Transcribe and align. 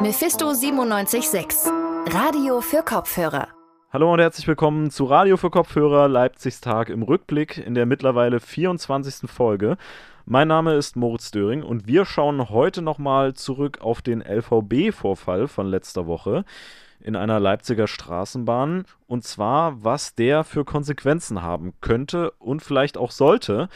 Mephisto 0.00 0.52
976, 0.52 1.72
Radio 2.06 2.60
für 2.60 2.84
Kopfhörer. 2.84 3.48
Hallo 3.92 4.12
und 4.12 4.20
herzlich 4.20 4.46
willkommen 4.46 4.92
zu 4.92 5.04
Radio 5.06 5.36
für 5.36 5.50
Kopfhörer 5.50 6.06
Leipzigs 6.06 6.60
Tag 6.60 6.88
im 6.88 7.02
Rückblick 7.02 7.58
in 7.58 7.74
der 7.74 7.84
mittlerweile 7.84 8.38
24. 8.38 9.28
Folge. 9.28 9.76
Mein 10.24 10.46
Name 10.46 10.74
ist 10.74 10.94
Moritz 10.94 11.32
Döring 11.32 11.64
und 11.64 11.88
wir 11.88 12.04
schauen 12.04 12.48
heute 12.48 12.80
nochmal 12.80 13.34
zurück 13.34 13.80
auf 13.80 14.00
den 14.00 14.22
LVB-Vorfall 14.22 15.48
von 15.48 15.66
letzter 15.66 16.06
Woche 16.06 16.44
in 17.00 17.16
einer 17.16 17.40
Leipziger 17.40 17.88
Straßenbahn 17.88 18.84
und 19.08 19.24
zwar, 19.24 19.82
was 19.82 20.14
der 20.14 20.44
für 20.44 20.64
Konsequenzen 20.64 21.42
haben 21.42 21.72
könnte 21.80 22.30
und 22.38 22.62
vielleicht 22.62 22.96
auch 22.98 23.10
sollte 23.10 23.68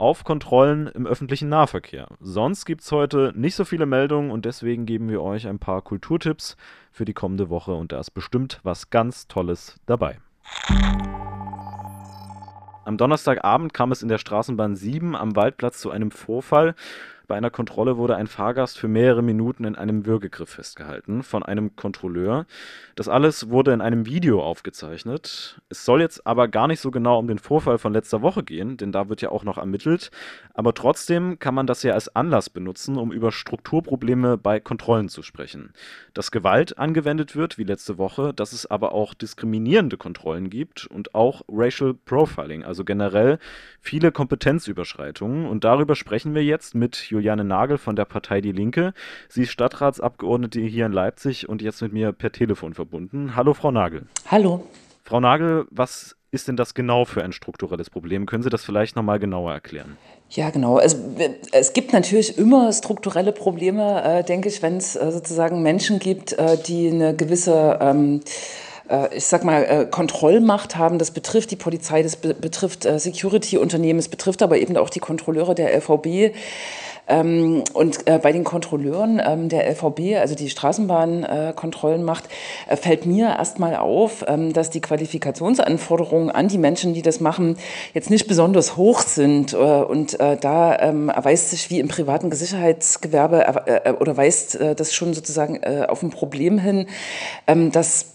auf 0.00 0.24
Kontrollen 0.24 0.86
im 0.86 1.06
öffentlichen 1.06 1.50
Nahverkehr. 1.50 2.08
Sonst 2.20 2.64
gibt 2.64 2.80
es 2.80 2.90
heute 2.90 3.34
nicht 3.36 3.54
so 3.54 3.66
viele 3.66 3.84
Meldungen 3.84 4.30
und 4.30 4.46
deswegen 4.46 4.86
geben 4.86 5.10
wir 5.10 5.20
euch 5.20 5.46
ein 5.46 5.58
paar 5.58 5.82
Kulturtipps 5.82 6.56
für 6.90 7.04
die 7.04 7.12
kommende 7.12 7.50
Woche 7.50 7.74
und 7.74 7.92
da 7.92 8.00
ist 8.00 8.12
bestimmt 8.12 8.60
was 8.62 8.88
ganz 8.88 9.28
Tolles 9.28 9.78
dabei. 9.84 10.18
Am 12.86 12.96
Donnerstagabend 12.96 13.74
kam 13.74 13.92
es 13.92 14.02
in 14.02 14.08
der 14.08 14.18
Straßenbahn 14.18 14.74
7 14.74 15.14
am 15.14 15.36
Waldplatz 15.36 15.80
zu 15.80 15.90
einem 15.90 16.10
Vorfall. 16.10 16.74
Bei 17.30 17.36
einer 17.36 17.50
Kontrolle 17.50 17.96
wurde 17.96 18.16
ein 18.16 18.26
Fahrgast 18.26 18.76
für 18.76 18.88
mehrere 18.88 19.22
Minuten 19.22 19.62
in 19.62 19.76
einem 19.76 20.04
Würgegriff 20.04 20.50
festgehalten 20.50 21.22
von 21.22 21.44
einem 21.44 21.76
Kontrolleur. 21.76 22.44
Das 22.96 23.08
alles 23.08 23.50
wurde 23.50 23.72
in 23.72 23.80
einem 23.80 24.04
Video 24.04 24.42
aufgezeichnet. 24.42 25.62
Es 25.68 25.84
soll 25.84 26.00
jetzt 26.00 26.26
aber 26.26 26.48
gar 26.48 26.66
nicht 26.66 26.80
so 26.80 26.90
genau 26.90 27.20
um 27.20 27.28
den 27.28 27.38
Vorfall 27.38 27.78
von 27.78 27.92
letzter 27.92 28.20
Woche 28.20 28.42
gehen, 28.42 28.78
denn 28.78 28.90
da 28.90 29.08
wird 29.08 29.22
ja 29.22 29.28
auch 29.28 29.44
noch 29.44 29.58
ermittelt. 29.58 30.10
Aber 30.54 30.74
trotzdem 30.74 31.38
kann 31.38 31.54
man 31.54 31.68
das 31.68 31.84
ja 31.84 31.94
als 31.94 32.16
Anlass 32.16 32.50
benutzen, 32.50 32.96
um 32.96 33.12
über 33.12 33.30
Strukturprobleme 33.30 34.36
bei 34.36 34.58
Kontrollen 34.58 35.08
zu 35.08 35.22
sprechen. 35.22 35.72
Dass 36.14 36.32
Gewalt 36.32 36.78
angewendet 36.78 37.36
wird, 37.36 37.58
wie 37.58 37.62
letzte 37.64 37.96
Woche, 37.96 38.34
dass 38.34 38.52
es 38.52 38.66
aber 38.68 38.90
auch 38.90 39.14
diskriminierende 39.14 39.96
Kontrollen 39.98 40.50
gibt 40.50 40.86
und 40.88 41.14
auch 41.14 41.42
Racial 41.48 41.94
Profiling, 41.94 42.64
also 42.64 42.84
generell 42.84 43.38
viele 43.80 44.10
Kompetenzüberschreitungen. 44.10 45.46
Und 45.46 45.62
darüber 45.62 45.94
sprechen 45.94 46.34
wir 46.34 46.42
jetzt 46.42 46.74
mit 46.74 46.96
Julian 46.96 47.19
Juliane 47.20 47.44
Nagel 47.44 47.76
von 47.76 47.96
der 47.96 48.06
Partei 48.06 48.40
Die 48.40 48.50
Linke. 48.50 48.94
Sie 49.28 49.42
ist 49.42 49.50
Stadtratsabgeordnete 49.50 50.58
hier 50.58 50.86
in 50.86 50.92
Leipzig 50.92 51.46
und 51.50 51.60
jetzt 51.60 51.82
mit 51.82 51.92
mir 51.92 52.12
per 52.12 52.32
Telefon 52.32 52.72
verbunden. 52.72 53.36
Hallo, 53.36 53.52
Frau 53.52 53.70
Nagel. 53.70 54.06
Hallo. 54.30 54.64
Frau 55.04 55.20
Nagel, 55.20 55.66
was 55.70 56.16
ist 56.30 56.48
denn 56.48 56.56
das 56.56 56.72
genau 56.72 57.04
für 57.04 57.22
ein 57.22 57.32
strukturelles 57.32 57.90
Problem? 57.90 58.24
Können 58.24 58.42
Sie 58.42 58.48
das 58.48 58.64
vielleicht 58.64 58.96
nochmal 58.96 59.18
genauer 59.18 59.52
erklären? 59.52 59.98
Ja, 60.30 60.48
genau. 60.48 60.78
Es, 60.78 60.96
es 61.52 61.74
gibt 61.74 61.92
natürlich 61.92 62.38
immer 62.38 62.72
strukturelle 62.72 63.32
Probleme, 63.32 64.02
äh, 64.02 64.24
denke 64.24 64.48
ich, 64.48 64.62
wenn 64.62 64.78
es 64.78 64.96
äh, 64.96 65.12
sozusagen 65.12 65.62
Menschen 65.62 65.98
gibt, 65.98 66.32
äh, 66.32 66.56
die 66.56 66.88
eine 66.88 67.14
gewisse 67.14 67.78
ähm, 67.82 68.22
äh, 68.88 69.14
ich 69.14 69.26
sag 69.26 69.44
mal, 69.44 69.64
äh, 69.64 69.86
Kontrollmacht 69.86 70.76
haben. 70.76 70.98
Das 70.98 71.10
betrifft 71.10 71.50
die 71.50 71.56
Polizei, 71.56 72.02
das 72.02 72.16
betrifft 72.16 72.86
äh, 72.86 72.98
Security-Unternehmen, 72.98 73.98
es 73.98 74.08
betrifft 74.08 74.42
aber 74.42 74.58
eben 74.58 74.76
auch 74.76 74.90
die 74.90 75.00
Kontrolleure 75.00 75.54
der 75.54 75.76
LVB. 75.76 76.34
Ähm, 77.10 77.64
und 77.74 78.06
äh, 78.06 78.18
bei 78.22 78.32
den 78.32 78.44
Kontrolleuren 78.44 79.20
ähm, 79.24 79.48
der 79.48 79.68
LVB, 79.68 80.16
also 80.18 80.34
die 80.34 80.48
Straßenbahnkontrollen 80.48 82.00
äh, 82.00 82.04
macht, 82.04 82.28
äh, 82.68 82.76
fällt 82.76 83.04
mir 83.04 83.26
erstmal 83.30 83.76
auf, 83.76 84.24
ähm, 84.28 84.52
dass 84.52 84.70
die 84.70 84.80
Qualifikationsanforderungen 84.80 86.30
an 86.30 86.48
die 86.48 86.58
Menschen, 86.58 86.94
die 86.94 87.02
das 87.02 87.20
machen, 87.20 87.56
jetzt 87.94 88.10
nicht 88.10 88.28
besonders 88.28 88.76
hoch 88.76 89.02
sind. 89.02 89.52
Äh, 89.52 89.56
und 89.56 90.18
äh, 90.20 90.36
da 90.40 90.78
ähm, 90.78 91.08
erweist 91.08 91.50
sich 91.50 91.68
wie 91.70 91.80
im 91.80 91.88
privaten 91.88 92.30
Sicherheitsgewerbe 92.30 93.64
äh, 93.84 93.92
oder 93.92 94.16
weist 94.16 94.58
das 94.60 94.94
schon 94.94 95.14
sozusagen 95.14 95.64
auf 95.64 96.02
ein 96.02 96.10
Problem 96.10 96.58
hin, 96.58 96.86
ähm, 97.46 97.72
dass 97.72 98.06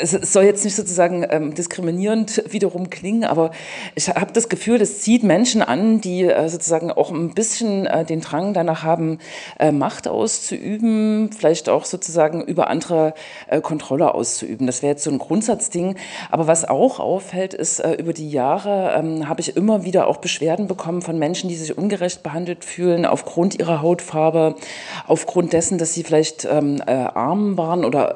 es 0.00 0.10
soll 0.32 0.44
jetzt 0.44 0.64
nicht 0.64 0.76
sozusagen 0.76 1.26
ähm, 1.28 1.54
diskriminierend 1.54 2.44
wiederum 2.50 2.90
klingen, 2.90 3.24
aber 3.24 3.50
ich 3.94 4.08
habe 4.08 4.32
das 4.32 4.48
Gefühl, 4.48 4.78
das 4.78 5.00
zieht 5.00 5.22
Menschen 5.22 5.62
an, 5.62 6.00
die 6.00 6.22
äh, 6.22 6.48
sozusagen 6.48 6.90
auch 6.90 7.10
ein 7.10 7.34
bisschen 7.34 7.75
äh, 7.84 8.04
den 8.04 8.22
Drang 8.22 8.54
danach 8.54 8.82
haben, 8.82 9.18
äh, 9.58 9.72
Macht 9.72 10.08
auszuüben, 10.08 11.30
vielleicht 11.36 11.68
auch 11.68 11.84
sozusagen 11.84 12.42
über 12.42 12.68
andere 12.68 13.12
äh, 13.48 13.60
Kontrolle 13.60 14.14
auszuüben. 14.14 14.66
Das 14.66 14.82
wäre 14.82 14.92
jetzt 14.92 15.04
so 15.04 15.10
ein 15.10 15.18
Grundsatzding. 15.18 15.96
Aber 16.30 16.46
was 16.46 16.66
auch 16.66 17.00
auffällt, 17.00 17.52
ist, 17.52 17.80
äh, 17.80 17.94
über 17.94 18.14
die 18.14 18.30
Jahre 18.30 18.94
ähm, 18.96 19.28
habe 19.28 19.42
ich 19.42 19.56
immer 19.56 19.84
wieder 19.84 20.06
auch 20.06 20.16
Beschwerden 20.16 20.68
bekommen 20.68 21.02
von 21.02 21.18
Menschen, 21.18 21.48
die 21.50 21.56
sich 21.56 21.76
ungerecht 21.76 22.22
behandelt 22.22 22.64
fühlen 22.64 23.04
aufgrund 23.04 23.58
ihrer 23.58 23.82
Hautfarbe, 23.82 24.54
aufgrund 25.06 25.52
dessen, 25.52 25.76
dass 25.76 25.92
sie 25.92 26.04
vielleicht 26.04 26.46
ähm, 26.46 26.80
äh, 26.86 26.92
arm 26.92 27.58
waren 27.58 27.84
oder 27.84 28.06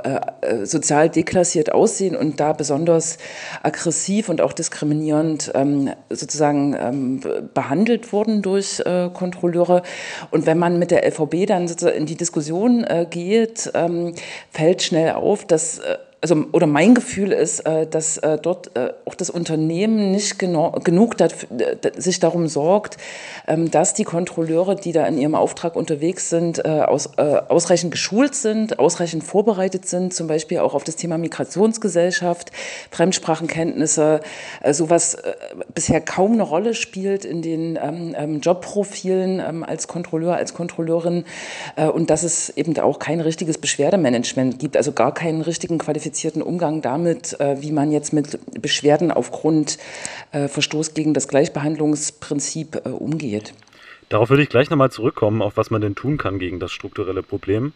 sozial 0.62 1.08
deklassiert 1.10 1.72
aussehen 1.72 2.16
und 2.16 2.40
da 2.40 2.52
besonders 2.52 3.18
aggressiv 3.62 4.28
und 4.28 4.40
auch 4.40 4.52
diskriminierend 4.52 5.50
ähm, 5.54 5.90
sozusagen 6.08 6.76
ähm, 6.78 7.20
behandelt 7.54 8.12
wurden 8.12 8.42
durch 8.42 8.80
äh, 8.80 9.10
Kontrolleure. 9.12 9.49
Und 10.30 10.46
wenn 10.46 10.58
man 10.58 10.78
mit 10.78 10.90
der 10.90 11.06
LVB 11.06 11.46
dann 11.46 11.68
in 11.68 12.06
die 12.06 12.16
Diskussion 12.16 12.84
äh, 12.84 13.06
geht, 13.08 13.70
ähm, 13.74 14.14
fällt 14.50 14.82
schnell 14.82 15.12
auf, 15.12 15.44
dass 15.46 15.78
äh, 15.78 15.96
also 16.22 16.44
oder 16.52 16.66
mein 16.66 16.94
Gefühl 16.94 17.32
ist, 17.32 17.60
äh, 17.60 17.86
dass 17.86 18.18
äh, 18.18 18.38
dort 18.40 18.76
äh, 18.76 18.92
auch 19.06 19.14
das 19.14 19.30
Unternehmen 19.30 20.10
nicht 20.10 20.38
genug 20.38 21.16
sich 21.96 22.20
darum 22.20 22.46
sorgt, 22.46 22.98
ähm, 23.46 23.70
dass 23.70 23.94
die 23.94 24.04
Kontrolleure, 24.04 24.76
die 24.76 24.92
da 24.92 25.06
in 25.06 25.16
ihrem 25.16 25.34
Auftrag 25.34 25.76
unterwegs 25.76 26.28
sind, 26.28 26.64
ausreichend 26.64 27.90
geschult 27.90 28.34
sind, 28.34 28.78
ausreichend 28.78 29.24
vorbereitet 29.24 29.86
sind, 29.86 30.14
zum 30.14 30.26
Beispiel 30.26 30.58
auch 30.58 30.74
auf 30.74 30.84
das 30.84 30.96
Thema 30.96 31.18
Migrationsgesellschaft, 31.18 32.50
Fremdsprachenkenntnisse, 32.90 34.20
sowas 34.72 35.16
bisher 35.74 36.00
kaum 36.00 36.32
eine 36.32 36.42
Rolle 36.42 36.74
spielt 36.74 37.24
in 37.24 37.42
den 37.42 37.78
ähm, 37.82 38.14
ähm, 38.16 38.40
Jobprofilen 38.40 39.64
als 39.64 39.88
Kontrolleur, 39.88 40.34
als 40.34 40.54
Kontrolleurin 40.54 41.24
und 41.94 42.10
dass 42.10 42.22
es 42.22 42.50
eben 42.50 42.78
auch 42.78 42.98
kein 42.98 43.20
richtiges 43.20 43.58
Beschwerdemanagement 43.58 44.58
gibt, 44.58 44.76
also 44.76 44.92
gar 44.92 45.14
keinen 45.14 45.42
richtigen 45.42 45.78
Qualifizierungsprozess 45.78 46.09
qualifizierten 46.10 46.42
Umgang 46.42 46.82
damit, 46.82 47.38
äh, 47.38 47.62
wie 47.62 47.70
man 47.70 47.92
jetzt 47.92 48.12
mit 48.12 48.38
Beschwerden 48.60 49.12
aufgrund 49.12 49.78
äh, 50.32 50.48
Verstoß 50.48 50.94
gegen 50.94 51.14
das 51.14 51.28
Gleichbehandlungsprinzip 51.28 52.82
äh, 52.84 52.88
umgeht. 52.88 53.54
Darauf 54.08 54.28
würde 54.28 54.42
ich 54.42 54.48
gleich 54.48 54.70
nochmal 54.70 54.90
zurückkommen, 54.90 55.40
auf 55.40 55.56
was 55.56 55.70
man 55.70 55.80
denn 55.80 55.94
tun 55.94 56.18
kann 56.18 56.40
gegen 56.40 56.58
das 56.58 56.72
strukturelle 56.72 57.22
Problem. 57.22 57.72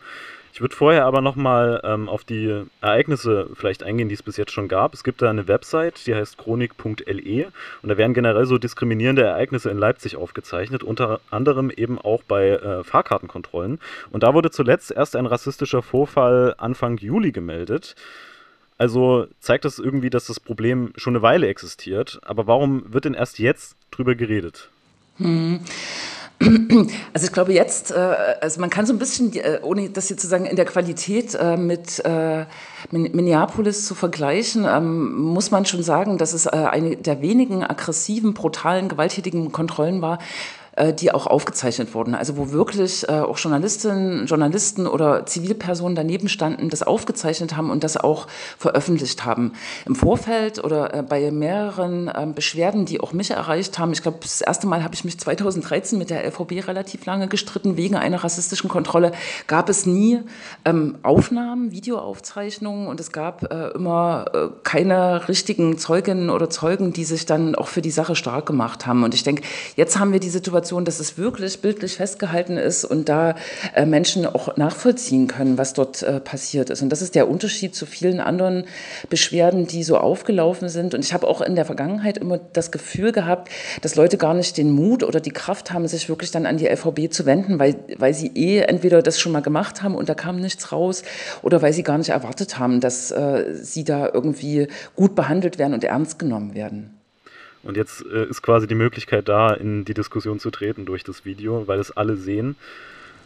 Ich 0.55 0.61
würde 0.61 0.77
vorher 0.77 1.05
aber 1.05 1.21
nochmal 1.21 1.81
ähm, 1.83 2.09
auf 2.09 2.23
die 2.23 2.63
Ereignisse 2.81 3.51
vielleicht 3.55 3.83
eingehen, 3.83 4.09
die 4.09 4.15
es 4.15 4.23
bis 4.23 4.37
jetzt 4.37 4.53
schon 4.53 4.69
gab. 4.69 4.95
Es 4.95 5.03
gibt 5.03 5.21
da 5.21 5.29
eine 5.29 5.49
Website, 5.49 6.07
die 6.07 6.15
heißt 6.15 6.39
chronik.le 6.39 7.47
und 7.83 7.89
da 7.89 7.97
werden 7.97 8.15
generell 8.15 8.47
so 8.47 8.57
diskriminierende 8.57 9.23
Ereignisse 9.23 9.69
in 9.71 9.79
Leipzig 9.79 10.15
aufgezeichnet, 10.15 10.85
unter 10.85 11.21
anderem 11.29 11.71
eben 11.71 11.99
auch 11.99 12.23
bei 12.23 12.51
äh, 12.51 12.85
Fahrkartenkontrollen. 12.85 13.81
Und 14.13 14.23
da 14.23 14.33
wurde 14.33 14.53
zuletzt 14.53 14.93
erst 14.93 15.17
ein 15.17 15.27
rassistischer 15.27 15.83
Vorfall 15.83 16.55
Anfang 16.57 16.99
Juli 16.99 17.33
gemeldet. 17.33 17.97
Also 18.79 19.27
zeigt 19.41 19.65
das 19.65 19.81
irgendwie, 19.81 20.11
dass 20.11 20.27
das 20.27 20.39
Problem 20.39 20.93
schon 20.95 21.17
eine 21.17 21.23
Weile 21.23 21.49
existiert. 21.49 22.21
Aber 22.23 22.47
warum 22.47 22.93
wird 22.93 23.07
denn 23.07 23.15
erst 23.15 23.41
jetzt 23.41 23.77
drüber 23.91 24.15
geredet? 24.15 24.71
Hm. 25.17 25.65
Also 27.13 27.27
ich 27.27 27.33
glaube 27.33 27.53
jetzt, 27.53 27.93
äh, 27.93 27.95
also 28.41 28.61
man 28.61 28.71
kann 28.71 28.87
so 28.87 28.93
ein 28.93 28.99
bisschen, 28.99 29.35
äh, 29.35 29.61
ohne 29.63 29.89
das 29.91 30.09
jetzt 30.09 30.23
sozusagen 30.23 30.47
in 30.47 30.57
der 30.57 30.65
Qualität 30.65 31.35
äh, 31.35 31.57
mit 31.57 32.03
Minneapolis 32.91 33.87
zu 33.87 33.95
vergleichen, 33.95 34.67
ähm, 34.69 35.15
muss 35.15 35.51
man 35.51 35.65
schon 35.65 35.83
sagen, 35.83 36.19
dass 36.19 36.33
es 36.33 36.47
eine 36.47 36.97
der 36.97 37.23
wenigen 37.23 37.65
aggressiven, 37.65 38.35
brutalen, 38.35 38.89
gewalttätigen 38.89 39.53
Kontrollen 39.53 40.03
war, 40.03 40.19
die 40.99 41.13
auch 41.13 41.27
aufgezeichnet 41.27 41.95
wurden. 41.95 42.15
Also 42.15 42.37
wo 42.37 42.51
wirklich 42.51 43.09
äh, 43.09 43.13
auch 43.13 43.39
Journalistinnen, 43.39 44.27
Journalisten 44.27 44.87
oder 44.87 45.27
Zivilpersonen 45.27 45.95
daneben 45.95 46.29
standen, 46.29 46.69
das 46.69 46.83
aufgezeichnet 46.83 47.57
haben 47.57 47.71
und 47.71 47.85
das 47.85 47.97
auch 47.97 48.27
veröffentlicht 48.59 49.25
haben. 49.25 49.53
Im 49.87 49.95
Vorfeld 49.95 50.63
oder 50.63 50.95
äh, 50.95 51.03
bei 51.03 51.31
mehreren 51.31 52.11
ähm, 52.15 52.35
Beschwerden, 52.35 52.87
die 52.87 53.01
auch 53.01 53.13
mich 53.13 53.31
erreicht 53.31 53.79
haben, 53.79 53.93
ich 53.93 54.03
glaube, 54.03 54.19
das 54.23 54.41
erste 54.41 54.67
Mal 54.67 54.83
habe 54.83 54.95
ich 54.95 55.05
mich 55.05 55.19
2013 55.19 55.99
mit 55.99 56.11
der 56.11 56.27
LVB 56.27 56.67
relativ 56.67 57.07
lange 57.07 57.29
gestritten 57.29 57.77
wegen 57.77 57.97
einer 57.97 58.23
rassistischen 58.25 58.69
Kontrolle, 58.69 59.13
gab 59.47 59.69
es 59.69 59.87
nie 59.87 60.21
ähm, 60.65 60.97
Aufnahmen, 61.03 61.71
Videoaufzeichnungen 61.71 62.89
und 62.89 63.01
es 63.01 63.13
gab 63.13 63.51
äh, 63.53 63.69
immer 63.69 64.27
äh, 64.35 64.49
keine 64.63 65.29
richtigen 65.29 65.79
Zeuginnen 65.79 66.31
oder 66.31 66.51
Zeugen, 66.51 66.93
die 66.93 67.05
sich 67.05 67.27
dann 67.27 67.55
auch 67.55 67.69
für 67.69 67.83
die 67.83 67.91
Sache 67.91 68.17
stark 68.17 68.47
gemacht 68.47 68.87
haben. 68.87 69.05
Und 69.05 69.15
ich 69.15 69.23
denke, 69.23 69.43
jetzt 69.77 69.99
haben 69.99 70.13
wir 70.13 70.21
die 70.21 70.31
Situation, 70.31 70.64
Situation, 70.65 70.85
dass 70.87 70.99
es 70.99 71.19
wirklich 71.19 71.61
bildlich 71.61 71.97
festgehalten 71.97 72.57
ist 72.57 72.85
und 72.85 73.11
da 73.11 73.35
äh, 73.75 73.85
Menschen 73.85 74.25
auch 74.25 74.57
nachvollziehen 74.57 75.29
können, 75.29 75.59
was 75.59 75.75
dort 75.75 76.03
äh, 76.03 76.21
passiert 76.21 76.71
ist. 76.71 76.81
Und 76.81 76.89
das 76.89 77.03
ist 77.03 77.15
der 77.15 77.29
Unterschied 77.29 77.75
zu 77.75 77.85
vielen 77.85 78.19
anderen 78.19 78.65
Beschwerden, 79.11 79.67
die 79.67 79.83
so 79.85 79.99
aufgelaufen 79.99 80.71
sind. 80.71 80.95
Und 80.95 81.05
ich 81.05 81.13
habe 81.13 81.29
auch 81.29 81.43
in 81.43 81.55
der 81.55 81.67
Vergangenheit 81.67 82.17
immer 82.17 82.39
das 82.39 82.71
Gefühl 82.71 83.13
gehabt, 83.13 83.51
dass 83.83 83.95
Leute 83.95 84.17
gar 84.17 84.33
nicht 84.33 84.57
den 84.57 84.71
Mut 84.71 85.03
oder 85.03 85.21
die 85.21 85.33
Kraft 85.33 85.71
haben, 85.71 85.87
sich 85.87 86.09
wirklich 86.09 86.31
dann 86.31 86.47
an 86.47 86.57
die 86.57 86.67
LVB 86.67 87.13
zu 87.13 87.27
wenden, 87.27 87.59
weil, 87.59 87.77
weil 87.99 88.15
sie 88.15 88.29
eh 88.35 88.61
entweder 88.61 89.03
das 89.03 89.21
schon 89.21 89.33
mal 89.33 89.43
gemacht 89.43 89.83
haben 89.83 89.95
und 89.95 90.09
da 90.09 90.15
kam 90.15 90.41
nichts 90.41 90.73
raus 90.73 91.03
oder 91.43 91.61
weil 91.61 91.75
sie 91.75 91.83
gar 91.83 91.99
nicht 91.99 92.09
erwartet 92.09 92.59
haben, 92.59 92.81
dass 92.81 93.11
äh, 93.11 93.53
sie 93.61 93.85
da 93.85 94.09
irgendwie 94.13 94.69
gut 94.97 95.15
behandelt 95.15 95.59
werden 95.59 95.75
und 95.75 95.85
ernst 95.85 96.19
genommen 96.19 96.55
werden. 96.55 97.04
Und 97.65 97.77
jetzt 97.77 98.05
äh, 98.07 98.27
ist 98.27 98.43
quasi 98.43 98.67
die 98.67 98.75
Möglichkeit 98.75 99.29
da, 99.29 99.53
in 99.53 99.85
die 99.85 99.95
Diskussion 99.95 100.39
zu 100.39 100.51
treten 100.51 100.85
durch 100.85 101.03
das 101.03 101.25
Video, 101.25 101.67
weil 101.67 101.79
es 101.79 101.91
alle 101.91 102.17
sehen. 102.17 102.57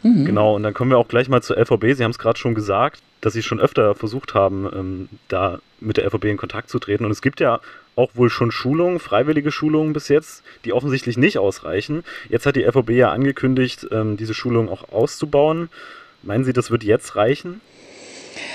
Mhm. 0.02 0.24
Genau, 0.24 0.54
und 0.54 0.62
dann 0.62 0.74
kommen 0.74 0.90
wir 0.90 0.98
auch 0.98 1.08
gleich 1.08 1.28
mal 1.28 1.42
zur 1.42 1.58
LVB. 1.58 1.96
Sie 1.96 2.04
haben 2.04 2.12
es 2.12 2.18
gerade 2.18 2.38
schon 2.38 2.54
gesagt, 2.54 3.02
dass 3.20 3.32
Sie 3.32 3.42
schon 3.42 3.60
öfter 3.60 3.94
versucht 3.94 4.34
haben, 4.34 4.68
ähm, 4.72 5.08
da 5.26 5.58
mit 5.80 5.96
der 5.96 6.04
LVB 6.04 6.24
in 6.26 6.36
Kontakt 6.36 6.70
zu 6.70 6.78
treten. 6.78 7.04
Und 7.04 7.10
es 7.10 7.22
gibt 7.22 7.40
ja 7.40 7.60
auch 7.96 8.10
wohl 8.14 8.30
schon 8.30 8.52
Schulungen, 8.52 9.00
freiwillige 9.00 9.50
Schulungen 9.50 9.92
bis 9.92 10.08
jetzt, 10.08 10.44
die 10.64 10.72
offensichtlich 10.72 11.16
nicht 11.16 11.38
ausreichen. 11.38 12.04
Jetzt 12.28 12.46
hat 12.46 12.54
die 12.54 12.62
LVB 12.62 12.90
ja 12.90 13.10
angekündigt, 13.10 13.88
ähm, 13.90 14.16
diese 14.16 14.34
Schulungen 14.34 14.68
auch 14.68 14.92
auszubauen. 14.92 15.68
Meinen 16.22 16.44
Sie, 16.44 16.52
das 16.52 16.70
wird 16.70 16.84
jetzt 16.84 17.16
reichen? 17.16 17.60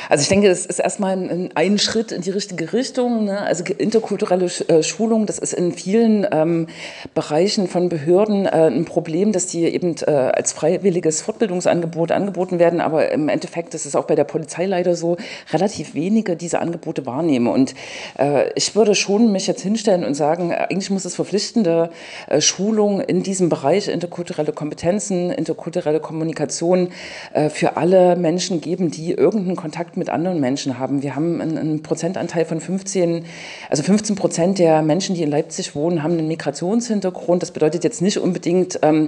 Also 0.09 0.23
ich 0.23 0.27
denke, 0.27 0.49
das 0.49 0.65
ist 0.65 0.79
erstmal 0.79 1.13
ein, 1.13 1.49
ein 1.55 1.77
Schritt 1.77 2.11
in 2.11 2.21
die 2.21 2.31
richtige 2.31 2.73
Richtung. 2.73 3.25
Ne? 3.25 3.39
Also 3.39 3.63
interkulturelle 3.63 4.45
äh, 4.67 4.83
Schulung, 4.83 5.25
das 5.25 5.39
ist 5.39 5.53
in 5.53 5.71
vielen 5.71 6.27
ähm, 6.31 6.67
Bereichen 7.13 7.67
von 7.67 7.89
Behörden 7.89 8.45
äh, 8.45 8.67
ein 8.67 8.85
Problem, 8.85 9.31
dass 9.31 9.47
die 9.47 9.63
eben 9.63 9.95
äh, 10.05 10.11
als 10.11 10.51
freiwilliges 10.51 11.21
Fortbildungsangebot 11.21 12.11
angeboten 12.11 12.59
werden. 12.59 12.81
Aber 12.81 13.11
im 13.11 13.29
Endeffekt 13.29 13.73
ist 13.73 13.85
es 13.85 13.95
auch 13.95 14.05
bei 14.05 14.15
der 14.15 14.25
Polizei 14.25 14.65
leider 14.65 14.95
so, 14.95 15.17
relativ 15.51 15.93
wenige 15.93 16.35
diese 16.35 16.59
Angebote 16.59 17.05
wahrnehmen. 17.05 17.47
Und 17.47 17.73
äh, 18.19 18.51
ich 18.55 18.75
würde 18.75 18.95
schon 18.95 19.31
mich 19.31 19.47
jetzt 19.47 19.61
hinstellen 19.61 20.03
und 20.03 20.15
sagen, 20.15 20.51
eigentlich 20.51 20.89
muss 20.89 21.05
es 21.05 21.15
verpflichtende 21.15 21.89
äh, 22.27 22.41
Schulung 22.41 22.99
in 23.01 23.23
diesem 23.23 23.49
Bereich 23.49 23.87
interkulturelle 23.87 24.51
Kompetenzen, 24.51 25.31
interkulturelle 25.31 25.99
Kommunikation 25.99 26.89
äh, 27.33 27.49
für 27.49 27.77
alle 27.77 28.15
Menschen 28.15 28.59
geben, 28.59 28.91
die 28.91 29.11
irgendeinen 29.11 29.55
Kontakt 29.55 29.93
Kontakt 29.93 29.97
mit 30.03 30.09
anderen 30.09 30.41
Menschen 30.41 30.79
haben. 30.79 31.01
Wir 31.01 31.15
haben 31.15 31.39
einen, 31.39 31.57
einen 31.57 31.81
Prozentanteil 31.81 32.43
von 32.43 32.59
15, 32.59 33.23
also 33.69 33.83
15 33.83 34.17
Prozent 34.17 34.59
der 34.59 34.81
Menschen, 34.81 35.15
die 35.15 35.23
in 35.23 35.29
Leipzig 35.29 35.75
wohnen, 35.75 36.03
haben 36.03 36.17
einen 36.17 36.27
Migrationshintergrund. 36.27 37.41
Das 37.41 37.51
bedeutet 37.51 37.85
jetzt 37.85 38.01
nicht 38.01 38.17
unbedingt, 38.17 38.79
ähm, 38.81 39.07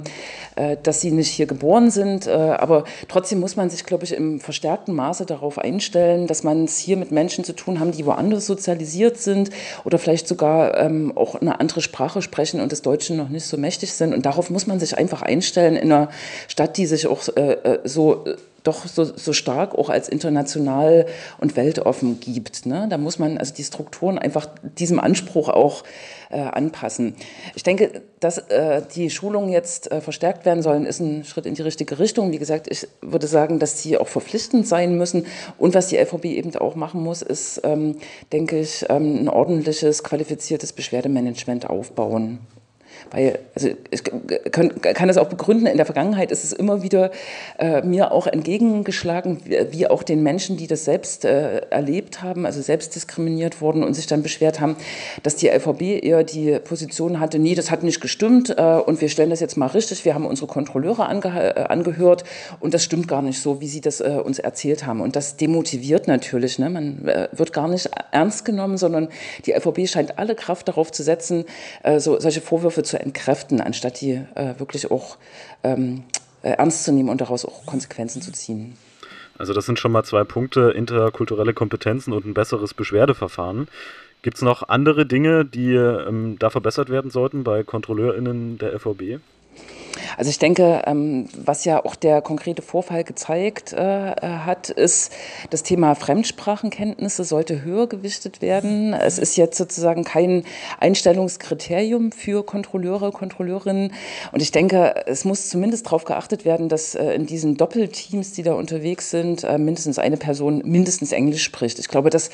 äh, 0.54 0.78
dass 0.82 1.02
sie 1.02 1.10
nicht 1.10 1.28
hier 1.28 1.44
geboren 1.44 1.90
sind, 1.90 2.26
äh, 2.26 2.30
aber 2.30 2.84
trotzdem 3.08 3.40
muss 3.40 3.56
man 3.56 3.68
sich, 3.68 3.84
glaube 3.84 4.04
ich, 4.04 4.14
im 4.14 4.40
verstärkten 4.40 4.94
Maße 4.94 5.26
darauf 5.26 5.58
einstellen, 5.58 6.26
dass 6.26 6.44
man 6.44 6.64
es 6.64 6.78
hier 6.78 6.96
mit 6.96 7.10
Menschen 7.10 7.44
zu 7.44 7.52
tun 7.52 7.78
haben, 7.78 7.92
die 7.92 8.06
woanders 8.06 8.46
sozialisiert 8.46 9.18
sind 9.18 9.50
oder 9.84 9.98
vielleicht 9.98 10.26
sogar 10.26 10.78
ähm, 10.78 11.12
auch 11.14 11.34
eine 11.34 11.60
andere 11.60 11.82
Sprache 11.82 12.22
sprechen 12.22 12.62
und 12.62 12.72
des 12.72 12.80
Deutschen 12.80 13.18
noch 13.18 13.28
nicht 13.28 13.44
so 13.44 13.58
mächtig 13.58 13.92
sind. 13.92 14.14
Und 14.14 14.24
darauf 14.24 14.48
muss 14.48 14.66
man 14.66 14.80
sich 14.80 14.96
einfach 14.96 15.20
einstellen 15.20 15.76
in 15.76 15.92
einer 15.92 16.08
Stadt, 16.48 16.78
die 16.78 16.86
sich 16.86 17.06
auch 17.06 17.28
äh, 17.36 17.52
äh 17.52 17.78
so 17.84 18.24
doch 18.66 18.86
so, 18.86 19.04
so 19.04 19.32
stark 19.32 19.74
auch 19.74 19.88
als 19.88 20.08
international 20.08 21.06
und 21.38 21.56
weltoffen 21.56 22.20
gibt. 22.20 22.66
Ne? 22.66 22.86
Da 22.90 22.98
muss 22.98 23.18
man 23.18 23.38
also 23.38 23.54
die 23.54 23.64
Strukturen 23.64 24.18
einfach 24.18 24.48
diesem 24.62 25.00
Anspruch 25.00 25.48
auch 25.48 25.84
äh, 26.30 26.40
anpassen. 26.40 27.14
Ich 27.54 27.62
denke, 27.62 28.02
dass 28.20 28.38
äh, 28.38 28.82
die 28.94 29.10
Schulungen 29.10 29.50
jetzt 29.50 29.90
äh, 29.92 30.00
verstärkt 30.00 30.44
werden 30.44 30.62
sollen, 30.62 30.86
ist 30.86 31.00
ein 31.00 31.24
Schritt 31.24 31.46
in 31.46 31.54
die 31.54 31.62
richtige 31.62 31.98
Richtung. 31.98 32.32
Wie 32.32 32.38
gesagt, 32.38 32.66
ich 32.68 32.88
würde 33.00 33.26
sagen, 33.26 33.58
dass 33.58 33.82
sie 33.82 33.96
auch 33.98 34.08
verpflichtend 34.08 34.66
sein 34.66 34.96
müssen. 34.96 35.26
Und 35.58 35.74
was 35.74 35.88
die 35.88 35.96
LVB 35.96 36.24
eben 36.26 36.54
auch 36.56 36.74
machen 36.74 37.02
muss, 37.02 37.22
ist, 37.22 37.60
ähm, 37.64 37.96
denke 38.32 38.58
ich, 38.58 38.84
ähm, 38.88 39.22
ein 39.24 39.28
ordentliches, 39.28 40.02
qualifiziertes 40.02 40.72
Beschwerdemanagement 40.72 41.70
aufbauen. 41.70 42.40
Weil, 43.10 43.38
also 43.54 43.68
ich 43.90 44.02
kann, 44.02 45.08
das 45.08 45.16
auch 45.16 45.28
begründen, 45.28 45.66
in 45.66 45.76
der 45.76 45.86
Vergangenheit 45.86 46.30
ist 46.32 46.44
es 46.44 46.52
immer 46.52 46.82
wieder 46.82 47.10
äh, 47.58 47.82
mir 47.82 48.12
auch 48.12 48.26
entgegengeschlagen, 48.26 49.40
wie, 49.44 49.58
wie, 49.70 49.86
auch 49.86 50.02
den 50.02 50.22
Menschen, 50.22 50.56
die 50.56 50.66
das 50.66 50.84
selbst 50.84 51.24
äh, 51.24 51.58
erlebt 51.70 52.22
haben, 52.22 52.46
also 52.46 52.60
selbst 52.60 52.94
diskriminiert 52.94 53.60
wurden 53.60 53.84
und 53.84 53.94
sich 53.94 54.06
dann 54.06 54.22
beschwert 54.22 54.60
haben, 54.60 54.76
dass 55.22 55.36
die 55.36 55.48
LVB 55.48 56.04
eher 56.04 56.24
die 56.24 56.58
Position 56.58 57.20
hatte, 57.20 57.38
nee, 57.38 57.54
das 57.54 57.70
hat 57.70 57.82
nicht 57.82 58.00
gestimmt 58.00 58.54
äh, 58.56 58.62
und 58.62 59.00
wir 59.00 59.08
stellen 59.08 59.30
das 59.30 59.40
jetzt 59.40 59.56
mal 59.56 59.66
richtig, 59.66 60.04
wir 60.04 60.14
haben 60.14 60.26
unsere 60.26 60.48
Kontrolleure 60.48 61.06
ange 61.06 61.54
äh, 61.56 61.60
angehört 61.64 62.24
und 62.60 62.74
das 62.74 62.82
stimmt 62.82 63.08
gar 63.08 63.22
nicht 63.22 63.40
so, 63.40 63.60
wie 63.60 63.68
sie 63.68 63.80
das 63.80 64.00
äh, 64.00 64.20
uns 64.22 64.38
erzählt 64.38 64.84
haben. 64.84 65.00
Und 65.00 65.16
das 65.16 65.36
demotiviert 65.36 66.08
natürlich. 66.08 66.58
Ne? 66.58 66.70
Man 66.70 67.06
äh, 67.06 67.28
wird 67.32 67.52
gar 67.52 67.68
nicht 67.68 67.88
ernst 68.10 68.44
genommen, 68.44 68.76
sondern 68.76 69.08
die 69.46 69.52
LVB 69.52 69.88
scheint 69.88 70.18
alle 70.18 70.34
Kraft 70.34 70.68
darauf 70.68 70.90
zu 70.90 71.02
setzen, 71.02 71.44
so, 71.98 72.18
solche 72.18 72.40
Vorwürfe 72.40 72.82
zu 72.86 72.98
entkräften, 72.98 73.60
anstatt 73.60 74.00
die 74.00 74.22
äh, 74.34 74.58
wirklich 74.58 74.90
auch 74.90 75.18
ähm, 75.62 76.04
äh, 76.42 76.50
ernst 76.50 76.84
zu 76.84 76.92
nehmen 76.92 77.08
und 77.08 77.20
daraus 77.20 77.44
auch 77.44 77.66
Konsequenzen 77.66 78.22
zu 78.22 78.32
ziehen. 78.32 78.76
Also 79.38 79.52
das 79.52 79.66
sind 79.66 79.78
schon 79.78 79.92
mal 79.92 80.04
zwei 80.04 80.24
Punkte, 80.24 80.70
interkulturelle 80.70 81.52
Kompetenzen 81.52 82.12
und 82.12 82.24
ein 82.24 82.34
besseres 82.34 82.72
Beschwerdeverfahren. 82.72 83.68
Gibt 84.22 84.38
es 84.38 84.42
noch 84.42 84.68
andere 84.68 85.06
Dinge, 85.06 85.44
die 85.44 85.74
ähm, 85.74 86.36
da 86.38 86.50
verbessert 86.50 86.88
werden 86.88 87.10
sollten 87.10 87.44
bei 87.44 87.62
KontrolleurInnen 87.62 88.58
der 88.58 88.78
FVB? 88.78 89.20
Also 90.16 90.30
ich 90.30 90.38
denke, 90.38 90.82
ähm, 90.86 91.28
was 91.36 91.64
ja 91.64 91.84
auch 91.84 91.94
der 91.94 92.22
konkrete 92.22 92.62
Vorfall 92.62 93.04
gezeigt 93.04 93.72
äh, 93.72 93.78
hat, 93.78 94.70
ist, 94.70 95.12
das 95.50 95.62
Thema 95.62 95.94
Fremdsprachenkenntnisse 95.94 97.24
sollte 97.24 97.62
höher 97.62 97.86
gewichtet 97.88 98.40
werden. 98.42 98.92
Es 98.92 99.18
ist 99.18 99.36
jetzt 99.36 99.56
sozusagen 99.56 100.04
kein 100.04 100.44
Einstellungskriterium 100.80 102.12
für 102.12 102.44
Kontrolleure, 102.44 103.12
Kontrolleurinnen. 103.12 103.92
Und 104.32 104.42
ich 104.42 104.50
denke, 104.50 105.06
es 105.06 105.24
muss 105.24 105.48
zumindest 105.48 105.86
darauf 105.86 106.04
geachtet 106.04 106.44
werden, 106.44 106.68
dass 106.68 106.94
äh, 106.94 107.12
in 107.12 107.26
diesen 107.26 107.56
Doppelteams, 107.56 108.32
die 108.32 108.42
da 108.42 108.54
unterwegs 108.54 109.10
sind, 109.10 109.44
äh, 109.44 109.58
mindestens 109.58 109.98
eine 109.98 110.16
Person 110.16 110.62
mindestens 110.64 111.12
Englisch 111.12 111.42
spricht. 111.42 111.78
Ich 111.78 111.88
glaube, 111.88 112.10
das 112.10 112.30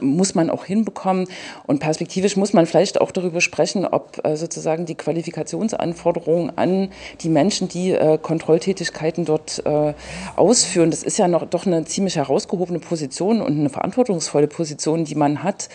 muss 0.00 0.34
man 0.34 0.50
auch 0.50 0.64
hinbekommen. 0.64 1.26
Und 1.66 1.78
perspektivisch 1.78 2.36
muss 2.36 2.52
man 2.52 2.66
vielleicht 2.66 3.00
auch 3.00 3.10
darüber 3.10 3.40
sprechen, 3.40 3.86
ob 3.86 4.20
sozusagen 4.34 4.86
die 4.86 4.94
Qualifikationsanforderungen 4.94 6.56
an 6.56 6.87
die 7.20 7.28
Menschen, 7.28 7.68
die 7.68 7.92
äh, 7.92 8.18
Kontrolltätigkeiten 8.18 9.24
dort 9.24 9.62
äh, 9.64 9.94
ausführen, 10.36 10.90
das 10.90 11.02
ist 11.02 11.18
ja 11.18 11.28
noch 11.28 11.46
doch 11.46 11.66
eine 11.66 11.84
ziemlich 11.84 12.16
herausgehobene 12.16 12.78
Position 12.78 13.40
und 13.40 13.58
eine 13.58 13.70
verantwortungsvolle 13.70 14.48
Position, 14.48 15.04
die 15.04 15.14
man 15.14 15.42
hat. 15.42 15.68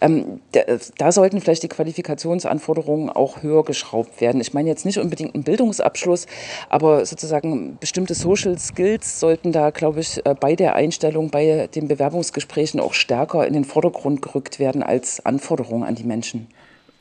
Ähm, 0.00 0.40
da, 0.52 0.60
da, 0.96 1.12
sollten 1.12 1.40
vielleicht 1.40 1.62
die 1.62 1.68
Qualifikationsanforderungen 1.68 3.10
auch 3.10 3.42
höher 3.42 3.64
geschraubt 3.64 4.20
werden. 4.20 4.40
Ich 4.40 4.54
meine 4.54 4.68
jetzt 4.68 4.84
nicht 4.84 4.98
unbedingt 4.98 5.34
einen 5.34 5.44
Bildungsabschluss, 5.44 6.26
aber 6.68 7.04
sozusagen 7.06 7.78
bestimmte 7.78 8.14
Social 8.14 8.58
Skills 8.58 9.20
sollten 9.20 9.52
da, 9.52 9.70
glaube 9.70 10.00
ich, 10.00 10.24
äh, 10.24 10.34
bei 10.38 10.54
der 10.54 10.74
Einstellung, 10.74 11.30
bei 11.30 11.68
den 11.74 11.88
Bewerbungsgesprächen 11.88 12.80
auch 12.80 12.94
stärker 12.94 13.46
in 13.46 13.54
den 13.54 13.64
Vordergrund 13.64 14.22
gerückt 14.22 14.58
werden 14.58 14.82
als 14.82 15.24
Anforderungen 15.24 15.84
an 15.84 15.94
die 15.94 16.04
Menschen. 16.04 16.48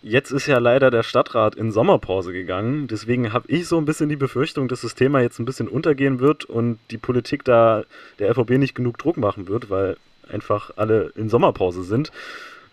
Jetzt 0.03 0.31
ist 0.31 0.45
ja 0.45 0.59
leider 0.59 0.91
der 0.91 1.03
Stadtrat 1.03 1.55
in 1.55 1.71
Sommerpause 1.71 2.31
gegangen. 2.31 2.87
Deswegen 2.87 3.33
habe 3.33 3.45
ich 3.49 3.67
so 3.67 3.77
ein 3.77 3.85
bisschen 3.85 4.09
die 4.09 4.15
Befürchtung, 4.15 4.67
dass 4.67 4.81
das 4.81 4.93
Thema 4.93 5.21
jetzt 5.21 5.39
ein 5.39 5.45
bisschen 5.45 5.67
untergehen 5.67 6.19
wird 6.19 6.45
und 6.45 6.77
die 6.91 6.97
Politik 6.97 7.43
da 7.43 7.83
der 8.19 8.29
LVB 8.29 8.51
nicht 8.51 8.75
genug 8.75 8.99
Druck 8.99 9.17
machen 9.17 9.47
wird, 9.47 9.69
weil 9.69 9.97
einfach 10.29 10.71
alle 10.75 11.11
in 11.15 11.29
Sommerpause 11.29 11.83
sind. 11.83 12.11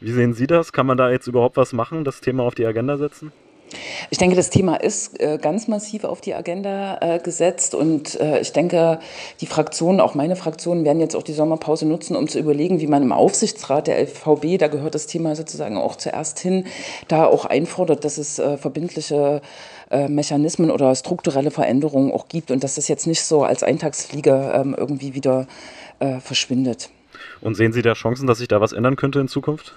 Wie 0.00 0.12
sehen 0.12 0.34
Sie 0.34 0.46
das? 0.46 0.72
Kann 0.72 0.86
man 0.86 0.98
da 0.98 1.10
jetzt 1.10 1.26
überhaupt 1.26 1.56
was 1.56 1.72
machen, 1.72 2.04
das 2.04 2.20
Thema 2.20 2.42
auf 2.42 2.54
die 2.54 2.66
Agenda 2.66 2.98
setzen? 2.98 3.32
Ich 4.10 4.18
denke, 4.18 4.36
das 4.36 4.50
Thema 4.50 4.76
ist 4.76 5.20
äh, 5.20 5.38
ganz 5.40 5.68
massiv 5.68 6.04
auf 6.04 6.20
die 6.20 6.34
Agenda 6.34 6.98
äh, 7.00 7.18
gesetzt 7.18 7.74
und 7.74 8.18
äh, 8.20 8.40
ich 8.40 8.52
denke, 8.52 9.00
die 9.40 9.46
Fraktionen, 9.46 10.00
auch 10.00 10.14
meine 10.14 10.36
Fraktionen, 10.36 10.84
werden 10.84 11.00
jetzt 11.00 11.16
auch 11.16 11.22
die 11.22 11.32
Sommerpause 11.32 11.86
nutzen, 11.86 12.16
um 12.16 12.28
zu 12.28 12.38
überlegen, 12.38 12.80
wie 12.80 12.86
man 12.86 13.02
im 13.02 13.12
Aufsichtsrat 13.12 13.86
der 13.86 14.00
LVB, 14.00 14.58
da 14.58 14.68
gehört 14.68 14.94
das 14.94 15.06
Thema 15.06 15.34
sozusagen 15.34 15.76
auch 15.76 15.96
zuerst 15.96 16.38
hin, 16.38 16.66
da 17.08 17.26
auch 17.26 17.44
einfordert, 17.44 18.04
dass 18.04 18.18
es 18.18 18.40
verbindliche 18.58 19.40
Mechanismen 20.08 20.70
oder 20.70 20.94
strukturelle 20.94 21.50
Veränderungen 21.50 22.12
auch 22.12 22.28
gibt 22.28 22.50
und 22.50 22.64
dass 22.64 22.76
das 22.76 22.88
jetzt 22.88 23.06
nicht 23.06 23.22
so 23.22 23.44
als 23.44 23.62
Eintagsfliege 23.62 24.52
ähm, 24.54 24.74
irgendwie 24.76 25.14
wieder 25.14 25.46
verschwindet. 26.20 26.90
Und 27.40 27.54
sehen 27.54 27.72
Sie 27.72 27.82
da 27.82 27.94
Chancen, 27.94 28.26
dass 28.26 28.38
sich 28.38 28.48
da 28.48 28.60
was 28.60 28.72
ändern 28.72 28.96
könnte 28.96 29.20
in 29.20 29.28
Zukunft? 29.28 29.74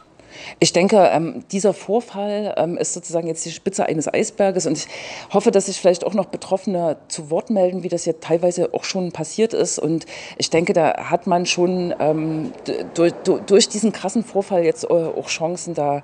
Ich 0.60 0.74
denke, 0.74 0.98
ähm, 1.12 1.44
dieser 1.52 1.74
Vorfall 1.74 2.54
ähm, 2.58 2.78
ist 2.78 2.94
sozusagen 2.94 3.28
jetzt 3.28 3.46
die 3.46 3.52
Spitze 3.52 3.86
eines 3.86 4.12
Eisberges 4.12 4.66
und 4.66 4.78
ich 4.78 4.88
hoffe, 5.32 5.52
dass 5.52 5.68
sich 5.68 5.80
vielleicht 5.80 6.06
auch 6.06 6.14
noch 6.14 6.26
Betroffene 6.26 6.98
zu 7.08 7.30
Wort 7.30 7.50
melden, 7.50 7.84
wie 7.84 7.90
das 7.90 8.06
ja 8.06 8.14
teilweise 8.14 8.74
auch 8.74 8.84
schon 8.84 9.12
passiert 9.12 9.54
ist. 9.54 9.80
Und 9.80 10.06
ich 10.38 10.50
denke, 10.50 10.74
da 10.74 11.10
hat 11.10 11.28
man 11.28 11.46
schon 11.46 11.94
ähm, 12.00 12.52
durch, 12.94 13.14
durch, 13.46 13.70
diesen 13.70 13.92
krassen 13.92 14.24
Vorfall 14.24 14.64
jetzt 14.64 14.86
äh, 14.86 14.88
auch 14.88 15.28
Chancen, 15.28 15.74
da 15.74 16.02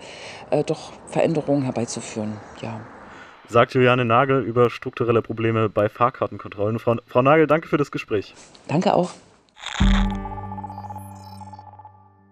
äh, 0.49 0.63
doch 0.63 0.91
Veränderungen 1.07 1.63
herbeizuführen. 1.63 2.37
Ja. 2.61 2.81
sagt 3.47 3.73
Juliane 3.73 4.05
Nagel 4.05 4.41
über 4.43 4.69
strukturelle 4.69 5.21
Probleme 5.21 5.69
bei 5.69 5.89
Fahrkartenkontrollen. 5.89 6.79
Frau, 6.79 6.95
Frau 7.07 7.21
Nagel, 7.21 7.47
danke 7.47 7.67
für 7.67 7.77
das 7.77 7.91
Gespräch. 7.91 8.33
Danke 8.67 8.93
auch. 8.93 9.11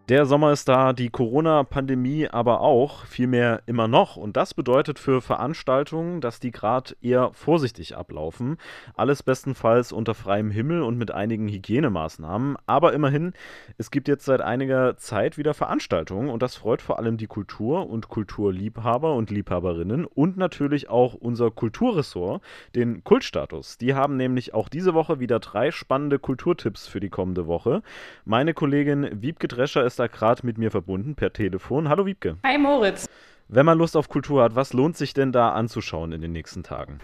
Der 0.09 0.25
Sommer 0.25 0.51
ist 0.51 0.67
da, 0.67 0.93
die 0.93 1.09
Corona-Pandemie 1.09 2.27
aber 2.27 2.61
auch, 2.61 3.05
vielmehr 3.05 3.61
immer 3.67 3.87
noch. 3.87 4.17
Und 4.17 4.35
das 4.35 4.55
bedeutet 4.55 4.97
für 4.97 5.21
Veranstaltungen, 5.21 6.21
dass 6.21 6.39
die 6.39 6.51
gerade 6.51 6.95
eher 7.01 7.31
vorsichtig 7.33 7.95
ablaufen. 7.95 8.57
Alles 8.95 9.21
bestenfalls 9.21 9.91
unter 9.91 10.15
freiem 10.15 10.49
Himmel 10.49 10.81
und 10.81 10.97
mit 10.97 11.11
einigen 11.11 11.47
Hygienemaßnahmen. 11.47 12.57
Aber 12.65 12.93
immerhin, 12.93 13.33
es 13.77 13.91
gibt 13.91 14.07
jetzt 14.07 14.25
seit 14.25 14.41
einiger 14.41 14.97
Zeit 14.97 15.37
wieder 15.37 15.53
Veranstaltungen 15.53 16.29
und 16.29 16.41
das 16.41 16.55
freut 16.55 16.81
vor 16.81 16.97
allem 16.97 17.17
die 17.17 17.27
Kultur- 17.27 17.87
und 17.87 18.09
Kulturliebhaber 18.09 19.13
und 19.13 19.29
Liebhaberinnen 19.29 20.05
und 20.05 20.35
natürlich 20.35 20.89
auch 20.89 21.13
unser 21.13 21.51
Kulturressort, 21.51 22.41
den 22.75 23.03
Kultstatus. 23.03 23.77
Die 23.77 23.93
haben 23.93 24.17
nämlich 24.17 24.55
auch 24.55 24.67
diese 24.67 24.95
Woche 24.95 25.19
wieder 25.19 25.39
drei 25.39 25.71
spannende 25.71 26.17
Kulturtipps 26.17 26.87
für 26.87 26.99
die 26.99 27.09
kommende 27.09 27.45
Woche. 27.45 27.83
Meine 28.25 28.53
Kollegin 28.53 29.21
Wiebke 29.21 29.47
Drescher 29.47 29.85
ist 29.85 29.90
da 29.99 30.07
gerade 30.07 30.45
mit 30.45 30.57
mir 30.57 30.71
verbunden 30.71 31.15
per 31.15 31.33
Telefon. 31.33 31.89
Hallo 31.89 32.05
Wiebke. 32.05 32.37
Hi 32.45 32.57
Moritz. 32.57 33.07
Wenn 33.53 33.65
man 33.65 33.77
Lust 33.77 33.97
auf 33.97 34.07
Kultur 34.07 34.43
hat, 34.43 34.55
was 34.55 34.71
lohnt 34.71 34.95
sich 34.95 35.13
denn 35.13 35.33
da 35.33 35.51
anzuschauen 35.51 36.13
in 36.13 36.21
den 36.21 36.31
nächsten 36.31 36.63
Tagen? 36.63 36.99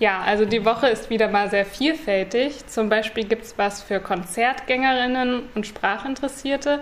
Ja, 0.00 0.20
also 0.22 0.44
die 0.44 0.64
Woche 0.64 0.88
ist 0.88 1.10
wieder 1.10 1.28
mal 1.28 1.48
sehr 1.48 1.64
vielfältig. 1.64 2.66
Zum 2.66 2.88
Beispiel 2.88 3.24
gibt 3.24 3.44
es 3.44 3.56
was 3.56 3.82
für 3.82 4.00
Konzertgängerinnen 4.00 5.44
und 5.54 5.64
Sprachinteressierte, 5.64 6.80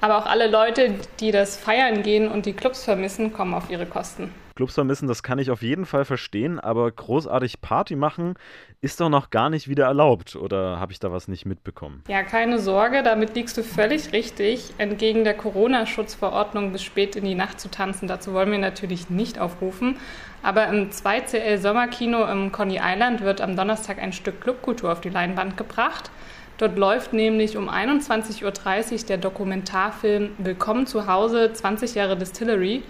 aber 0.00 0.18
auch 0.18 0.26
alle 0.26 0.48
Leute, 0.48 0.94
die 1.20 1.30
das 1.30 1.56
Feiern 1.56 2.02
gehen 2.02 2.28
und 2.28 2.46
die 2.46 2.52
Clubs 2.52 2.84
vermissen, 2.84 3.32
kommen 3.32 3.54
auf 3.54 3.70
ihre 3.70 3.86
Kosten. 3.86 4.30
Clubs 4.56 4.72
vermissen, 4.72 5.06
das 5.06 5.22
kann 5.22 5.38
ich 5.38 5.50
auf 5.50 5.60
jeden 5.60 5.84
Fall 5.84 6.06
verstehen, 6.06 6.58
aber 6.58 6.90
großartig 6.90 7.60
Party 7.60 7.94
machen 7.94 8.34
ist 8.80 9.00
doch 9.00 9.10
noch 9.10 9.28
gar 9.28 9.50
nicht 9.50 9.68
wieder 9.68 9.84
erlaubt, 9.84 10.34
oder 10.34 10.80
habe 10.80 10.92
ich 10.92 10.98
da 10.98 11.12
was 11.12 11.28
nicht 11.28 11.44
mitbekommen? 11.44 12.02
Ja, 12.08 12.22
keine 12.22 12.58
Sorge, 12.58 13.02
damit 13.02 13.34
liegst 13.34 13.58
du 13.58 13.62
völlig 13.62 14.12
richtig. 14.12 14.72
Entgegen 14.78 15.24
der 15.24 15.34
Corona-Schutzverordnung 15.34 16.72
bis 16.72 16.82
spät 16.82 17.16
in 17.16 17.26
die 17.26 17.34
Nacht 17.34 17.60
zu 17.60 17.70
tanzen, 17.70 18.08
dazu 18.08 18.32
wollen 18.32 18.50
wir 18.50 18.58
natürlich 18.58 19.10
nicht 19.10 19.38
aufrufen. 19.38 19.98
Aber 20.42 20.68
im 20.68 20.90
2CL 20.90 21.58
Sommerkino 21.58 22.24
im 22.24 22.50
Coney 22.50 22.80
Island 22.82 23.20
wird 23.20 23.42
am 23.42 23.56
Donnerstag 23.56 23.98
ein 23.98 24.14
Stück 24.14 24.40
Clubkultur 24.40 24.90
auf 24.90 25.02
die 25.02 25.10
Leinwand 25.10 25.58
gebracht. 25.58 26.10
Dort 26.58 26.78
läuft 26.78 27.12
nämlich 27.12 27.58
um 27.58 27.68
21.30 27.68 28.44
Uhr 28.44 29.06
der 29.08 29.18
Dokumentarfilm 29.18 30.30
Willkommen 30.38 30.86
zu 30.86 31.06
Hause, 31.06 31.52
20 31.52 31.94
Jahre 31.94 32.16
Distillery. 32.16 32.82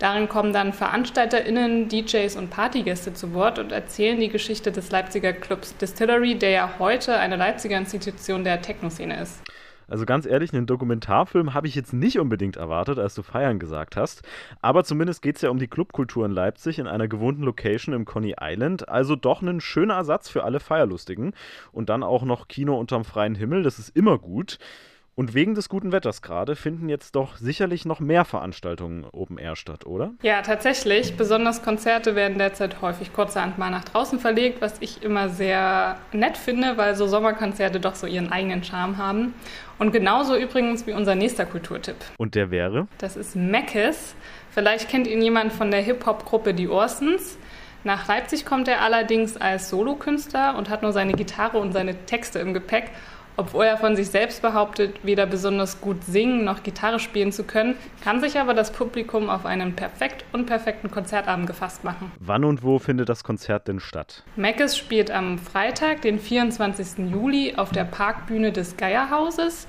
Darin 0.00 0.28
kommen 0.28 0.52
dann 0.52 0.72
VeranstalterInnen, 0.72 1.88
DJs 1.88 2.34
und 2.34 2.50
Partygäste 2.50 3.14
zu 3.14 3.32
Wort 3.32 3.60
und 3.60 3.70
erzählen 3.70 4.18
die 4.18 4.30
Geschichte 4.30 4.72
des 4.72 4.90
Leipziger 4.90 5.32
Clubs 5.32 5.76
Distillery, 5.76 6.34
der 6.34 6.50
ja 6.50 6.70
heute 6.80 7.16
eine 7.16 7.36
Leipziger 7.36 7.78
Institution 7.78 8.42
der 8.42 8.60
Techno-Szene 8.60 9.20
ist. 9.20 9.40
Also 9.88 10.06
ganz 10.06 10.26
ehrlich, 10.26 10.52
einen 10.52 10.66
Dokumentarfilm 10.66 11.54
habe 11.54 11.66
ich 11.66 11.74
jetzt 11.74 11.92
nicht 11.92 12.18
unbedingt 12.18 12.56
erwartet, 12.56 12.98
als 12.98 13.14
du 13.14 13.22
feiern 13.22 13.58
gesagt 13.58 13.96
hast. 13.96 14.22
Aber 14.60 14.84
zumindest 14.84 15.22
geht 15.22 15.36
es 15.36 15.42
ja 15.42 15.50
um 15.50 15.58
die 15.58 15.68
Clubkultur 15.68 16.26
in 16.26 16.32
Leipzig 16.32 16.78
in 16.78 16.86
einer 16.86 17.08
gewohnten 17.08 17.42
Location 17.42 17.94
im 17.94 18.04
Coney 18.04 18.36
Island. 18.40 18.88
Also 18.88 19.16
doch 19.16 19.42
ein 19.42 19.60
schöner 19.60 19.94
Ersatz 19.94 20.28
für 20.28 20.44
alle 20.44 20.60
Feierlustigen. 20.60 21.34
Und 21.72 21.88
dann 21.88 22.02
auch 22.02 22.24
noch 22.24 22.48
Kino 22.48 22.78
unterm 22.78 23.04
freien 23.04 23.34
Himmel, 23.34 23.62
das 23.62 23.78
ist 23.78 23.96
immer 23.96 24.18
gut. 24.18 24.58
Und 25.16 25.32
wegen 25.32 25.54
des 25.54 25.68
guten 25.68 25.92
Wetters 25.92 26.22
gerade 26.22 26.56
finden 26.56 26.88
jetzt 26.88 27.14
doch 27.14 27.36
sicherlich 27.36 27.84
noch 27.84 28.00
mehr 28.00 28.24
Veranstaltungen 28.24 29.06
Open 29.12 29.38
Air 29.38 29.54
statt, 29.54 29.86
oder? 29.86 30.12
Ja, 30.22 30.42
tatsächlich. 30.42 31.16
Besonders 31.16 31.62
Konzerte 31.62 32.16
werden 32.16 32.38
derzeit 32.38 32.80
häufig 32.82 33.12
kurzerhand 33.12 33.56
mal 33.56 33.70
nach 33.70 33.84
draußen 33.84 34.18
verlegt, 34.18 34.60
was 34.60 34.74
ich 34.80 35.04
immer 35.04 35.28
sehr 35.28 35.98
nett 36.12 36.36
finde, 36.36 36.76
weil 36.76 36.96
so 36.96 37.06
Sommerkonzerte 37.06 37.78
doch 37.78 37.94
so 37.94 38.08
ihren 38.08 38.32
eigenen 38.32 38.64
Charme 38.64 38.98
haben. 38.98 39.34
Und 39.78 39.92
genauso 39.92 40.36
übrigens 40.36 40.86
wie 40.86 40.92
unser 40.92 41.14
nächster 41.14 41.46
Kulturtipp. 41.46 41.96
Und 42.18 42.34
der 42.34 42.50
wäre? 42.50 42.88
Das 42.98 43.16
ist 43.16 43.36
Meckes. 43.36 44.16
Vielleicht 44.50 44.88
kennt 44.88 45.06
ihn 45.06 45.22
jemand 45.22 45.52
von 45.52 45.70
der 45.70 45.80
Hip-Hop-Gruppe 45.80 46.54
Die 46.54 46.68
Orsons. 46.68 47.38
Nach 47.84 48.08
Leipzig 48.08 48.46
kommt 48.46 48.66
er 48.66 48.80
allerdings 48.80 49.36
als 49.36 49.68
Solokünstler 49.68 50.56
und 50.56 50.70
hat 50.70 50.82
nur 50.82 50.92
seine 50.92 51.12
Gitarre 51.12 51.58
und 51.58 51.72
seine 51.72 52.06
Texte 52.06 52.38
im 52.38 52.54
Gepäck 52.54 52.90
obwohl 53.36 53.64
er 53.64 53.76
von 53.76 53.96
sich 53.96 54.08
selbst 54.08 54.42
behauptet, 54.42 54.96
weder 55.02 55.26
besonders 55.26 55.80
gut 55.80 56.04
singen 56.04 56.44
noch 56.44 56.62
Gitarre 56.62 57.00
spielen 57.00 57.32
zu 57.32 57.44
können, 57.44 57.76
kann 58.02 58.20
sich 58.20 58.38
aber 58.38 58.54
das 58.54 58.72
Publikum 58.72 59.30
auf 59.30 59.46
einen 59.46 59.74
perfekt 59.74 60.24
unperfekten 60.32 60.90
Konzertabend 60.90 61.46
gefasst 61.46 61.84
machen. 61.84 62.12
Wann 62.20 62.44
und 62.44 62.62
wo 62.62 62.78
findet 62.78 63.08
das 63.08 63.24
Konzert 63.24 63.68
denn 63.68 63.80
statt? 63.80 64.22
Meckes 64.36 64.76
spielt 64.76 65.10
am 65.10 65.38
Freitag, 65.38 66.02
den 66.02 66.18
24. 66.18 67.10
Juli, 67.10 67.54
auf 67.56 67.70
der 67.70 67.84
Parkbühne 67.84 68.52
des 68.52 68.76
Geierhauses. 68.76 69.66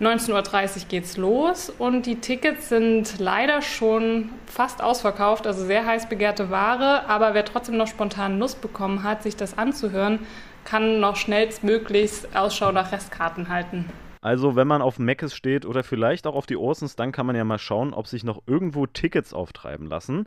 19.30 0.00 0.32
Uhr 0.32 0.88
geht's 0.88 1.16
los 1.16 1.70
und 1.70 2.06
die 2.06 2.16
Tickets 2.16 2.68
sind 2.68 3.20
leider 3.20 3.62
schon 3.62 4.30
fast 4.46 4.82
ausverkauft, 4.82 5.46
also 5.46 5.64
sehr 5.64 5.86
heiß 5.86 6.08
begehrte 6.08 6.50
Ware. 6.50 7.08
Aber 7.08 7.34
wer 7.34 7.44
trotzdem 7.44 7.76
noch 7.76 7.86
spontan 7.86 8.40
Lust 8.40 8.60
bekommen 8.60 9.04
hat, 9.04 9.22
sich 9.22 9.36
das 9.36 9.56
anzuhören, 9.56 10.18
kann 10.64 11.00
noch 11.00 11.16
schnellstmöglichst 11.16 12.34
Ausschau 12.36 12.72
nach 12.72 12.92
Restkarten 12.92 13.48
halten. 13.48 13.86
Also, 14.20 14.54
wenn 14.54 14.68
man 14.68 14.82
auf 14.82 14.98
Meckes 14.98 15.34
steht 15.34 15.66
oder 15.66 15.82
vielleicht 15.82 16.26
auch 16.26 16.36
auf 16.36 16.46
die 16.46 16.56
Orsons, 16.56 16.94
dann 16.94 17.10
kann 17.10 17.26
man 17.26 17.34
ja 17.34 17.44
mal 17.44 17.58
schauen, 17.58 17.92
ob 17.92 18.06
sich 18.06 18.22
noch 18.22 18.42
irgendwo 18.46 18.86
Tickets 18.86 19.34
auftreiben 19.34 19.88
lassen. 19.88 20.26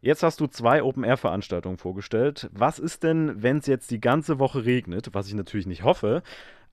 Jetzt 0.00 0.22
hast 0.22 0.40
du 0.40 0.46
zwei 0.46 0.82
Open-Air-Veranstaltungen 0.82 1.78
vorgestellt. 1.78 2.48
Was 2.52 2.78
ist 2.78 3.02
denn, 3.02 3.42
wenn 3.42 3.58
es 3.58 3.66
jetzt 3.66 3.90
die 3.90 4.00
ganze 4.00 4.38
Woche 4.38 4.64
regnet, 4.64 5.10
was 5.12 5.28
ich 5.28 5.34
natürlich 5.34 5.66
nicht 5.66 5.82
hoffe, 5.82 6.22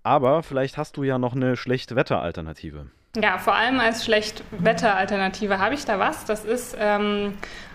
aber 0.03 0.43
vielleicht 0.43 0.77
hast 0.77 0.97
du 0.97 1.03
ja 1.03 1.17
noch 1.17 1.35
eine 1.35 1.55
schlechte 1.55 1.95
Wetteralternative. 1.95 2.87
Ja, 3.15 3.37
vor 3.37 3.55
allem 3.55 3.79
als 3.79 4.05
Schlechtwetteralternative 4.05 5.59
habe 5.59 5.75
ich 5.75 5.85
da 5.85 5.99
was. 5.99 6.25
Das 6.25 6.45
ist 6.45 6.75
ähm, 6.79 7.33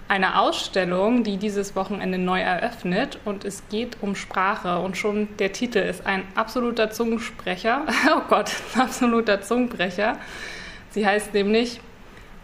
eine 0.08 0.38
Ausstellung, 0.38 1.24
die 1.24 1.36
dieses 1.36 1.74
Wochenende 1.74 2.18
neu 2.18 2.40
eröffnet 2.40 3.18
und 3.24 3.44
es 3.44 3.68
geht 3.68 3.98
um 4.00 4.14
Sprache 4.14 4.78
und 4.78 4.96
schon 4.96 5.28
der 5.38 5.52
Titel 5.52 5.78
ist 5.78 6.06
ein 6.06 6.22
absoluter 6.34 6.90
Zungensprecher. 6.90 7.86
Oh 8.08 8.22
Gott, 8.28 8.52
ein 8.74 8.82
absoluter 8.82 9.40
Zungenbrecher. 9.40 10.18
Sie 10.90 11.06
heißt 11.06 11.34
nämlich 11.34 11.80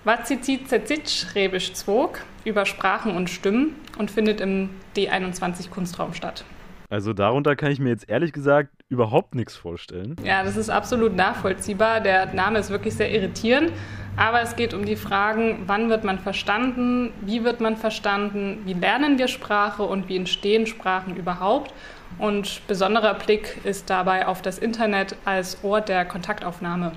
Wazizizezic 0.05 1.35
Rebisch 1.35 1.73
Zwog 1.75 2.19
über 2.45 2.67
Sprachen 2.67 3.15
und 3.15 3.31
Stimmen 3.31 3.77
und 3.97 4.11
findet 4.11 4.41
im 4.41 4.71
D21 4.97 5.71
Kunstraum 5.71 6.13
statt. 6.15 6.45
Also 6.91 7.13
darunter 7.13 7.57
kann 7.57 7.71
ich 7.71 7.79
mir 7.79 7.89
jetzt 7.91 8.09
ehrlich 8.11 8.33
gesagt 8.33 8.69
überhaupt 8.89 9.35
nichts 9.35 9.57
vorstellen. 9.57 10.17
Ja, 10.25 10.43
das 10.43 10.59
ist 10.59 10.69
absolut 10.69 11.17
nachvollziehbar. 11.17 12.01
Der 12.01 12.35
Name 12.35 12.59
ist 12.59 12.69
wirklich 12.69 12.95
sehr 12.95 13.11
irritierend. 13.11 13.73
Aber 14.17 14.43
es 14.43 14.57
geht 14.57 14.75
um 14.75 14.85
die 14.85 14.97
Fragen, 14.97 15.63
wann 15.67 15.89
wird 15.89 16.05
man 16.05 16.19
verstanden, 16.19 17.13
wie 17.23 17.45
wird 17.45 17.61
man 17.61 17.77
verstanden, 17.77 18.63
wie 18.65 18.75
lernen 18.75 19.19
wir 19.19 19.29
Sprache 19.29 19.83
und 19.83 20.09
wie 20.09 20.17
entstehen 20.17 20.67
Sprachen 20.67 21.17
überhaupt. 21.17 21.73
Und 22.19 22.67
besonderer 22.67 23.15
Blick 23.15 23.61
ist 23.65 23.89
dabei 23.89 24.27
auf 24.27 24.43
das 24.43 24.59
Internet 24.59 25.17
als 25.25 25.65
Ort 25.65 25.89
der 25.89 26.05
Kontaktaufnahme. 26.05 26.93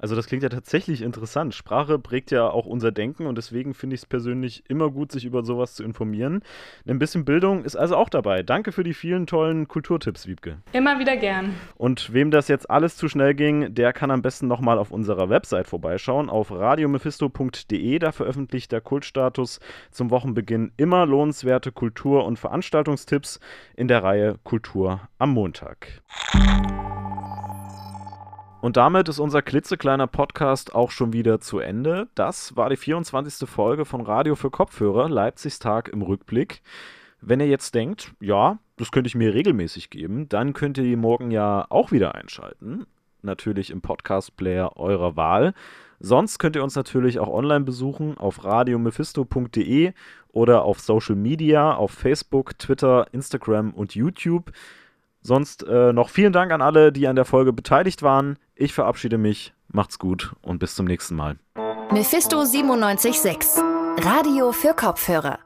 Also 0.00 0.16
das 0.16 0.26
klingt 0.26 0.42
ja 0.42 0.48
tatsächlich 0.48 1.02
interessant. 1.02 1.54
Sprache 1.54 1.98
prägt 1.98 2.30
ja 2.30 2.48
auch 2.48 2.66
unser 2.66 2.90
Denken 2.90 3.26
und 3.26 3.36
deswegen 3.36 3.74
finde 3.74 3.94
ich 3.94 4.02
es 4.02 4.06
persönlich 4.06 4.64
immer 4.68 4.90
gut, 4.90 5.12
sich 5.12 5.24
über 5.24 5.44
sowas 5.44 5.74
zu 5.74 5.84
informieren. 5.84 6.42
Ein 6.86 6.98
bisschen 6.98 7.24
Bildung 7.24 7.64
ist 7.64 7.76
also 7.76 7.96
auch 7.96 8.08
dabei. 8.08 8.42
Danke 8.42 8.72
für 8.72 8.82
die 8.82 8.94
vielen 8.94 9.26
tollen 9.26 9.68
Kulturtipps, 9.68 10.26
Wiebke. 10.26 10.58
Immer 10.72 10.98
wieder 10.98 11.16
gern. 11.16 11.54
Und 11.76 12.12
wem 12.12 12.30
das 12.30 12.48
jetzt 12.48 12.70
alles 12.70 12.96
zu 12.96 13.08
schnell 13.08 13.34
ging, 13.34 13.74
der 13.74 13.92
kann 13.92 14.10
am 14.10 14.22
besten 14.22 14.48
nochmal 14.48 14.78
auf 14.78 14.90
unserer 14.90 15.28
Website 15.28 15.66
vorbeischauen, 15.66 16.30
auf 16.30 16.50
radiomephisto.de. 16.50 17.98
Da 17.98 18.12
veröffentlicht 18.12 18.72
der 18.72 18.80
Kultstatus 18.80 19.60
zum 19.90 20.10
Wochenbeginn 20.10 20.72
immer 20.76 21.06
lohnenswerte 21.06 21.72
Kultur- 21.72 22.24
und 22.24 22.38
Veranstaltungstipps 22.38 23.40
in 23.76 23.88
der 23.88 24.02
Reihe 24.02 24.36
Kultur 24.44 25.00
am 25.18 25.30
Montag. 25.30 26.02
Und 28.60 28.76
damit 28.76 29.08
ist 29.08 29.18
unser 29.18 29.40
klitzekleiner 29.40 30.06
Podcast 30.06 30.74
auch 30.74 30.90
schon 30.90 31.14
wieder 31.14 31.40
zu 31.40 31.60
Ende. 31.60 32.08
Das 32.14 32.56
war 32.56 32.68
die 32.68 32.76
24. 32.76 33.48
Folge 33.48 33.86
von 33.86 34.02
Radio 34.02 34.34
für 34.34 34.50
Kopfhörer, 34.50 35.08
Leipzigs 35.08 35.58
Tag 35.58 35.88
im 35.88 36.02
Rückblick. 36.02 36.60
Wenn 37.22 37.40
ihr 37.40 37.48
jetzt 37.48 37.74
denkt, 37.74 38.12
ja, 38.20 38.58
das 38.76 38.90
könnte 38.90 39.08
ich 39.08 39.14
mir 39.14 39.32
regelmäßig 39.32 39.88
geben, 39.88 40.28
dann 40.28 40.52
könnt 40.52 40.76
ihr 40.76 40.84
die 40.84 40.96
morgen 40.96 41.30
ja 41.30 41.66
auch 41.70 41.90
wieder 41.90 42.14
einschalten. 42.14 42.86
Natürlich 43.22 43.70
im 43.70 43.80
Podcast-Player 43.80 44.76
eurer 44.76 45.16
Wahl. 45.16 45.54
Sonst 45.98 46.38
könnt 46.38 46.56
ihr 46.56 46.62
uns 46.62 46.76
natürlich 46.76 47.18
auch 47.18 47.28
online 47.28 47.64
besuchen 47.64 48.18
auf 48.18 48.44
radiomephisto.de 48.44 49.92
oder 50.32 50.62
auf 50.64 50.80
Social 50.80 51.16
Media, 51.16 51.74
auf 51.74 51.92
Facebook, 51.92 52.58
Twitter, 52.58 53.06
Instagram 53.12 53.72
und 53.72 53.94
YouTube. 53.94 54.52
Sonst 55.22 55.62
äh, 55.64 55.92
noch 55.92 56.08
vielen 56.08 56.32
Dank 56.32 56.52
an 56.52 56.62
alle, 56.62 56.92
die 56.92 57.06
an 57.06 57.16
der 57.16 57.24
Folge 57.24 57.52
beteiligt 57.52 58.02
waren. 58.02 58.38
Ich 58.54 58.72
verabschiede 58.72 59.18
mich, 59.18 59.52
macht's 59.68 59.98
gut 59.98 60.34
und 60.42 60.58
bis 60.58 60.74
zum 60.74 60.86
nächsten 60.86 61.14
Mal. 61.16 61.36
Mephisto 61.90 62.38
976, 62.38 63.62
Radio 63.98 64.52
für 64.52 64.74
Kopfhörer. 64.74 65.38